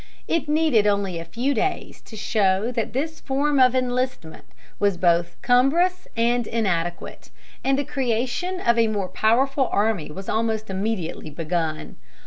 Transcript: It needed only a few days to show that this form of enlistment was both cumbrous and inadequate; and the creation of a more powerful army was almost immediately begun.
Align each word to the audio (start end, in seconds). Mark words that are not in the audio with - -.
It 0.27 0.49
needed 0.49 0.87
only 0.87 1.19
a 1.19 1.25
few 1.25 1.53
days 1.53 2.01
to 2.05 2.15
show 2.17 2.71
that 2.71 2.91
this 2.91 3.19
form 3.19 3.59
of 3.59 3.75
enlistment 3.75 4.45
was 4.79 4.97
both 4.97 5.39
cumbrous 5.43 6.07
and 6.17 6.47
inadequate; 6.47 7.29
and 7.63 7.77
the 7.77 7.83
creation 7.85 8.59
of 8.59 8.79
a 8.79 8.87
more 8.87 9.09
powerful 9.09 9.69
army 9.71 10.09
was 10.09 10.27
almost 10.27 10.71
immediately 10.71 11.29
begun. 11.29 11.97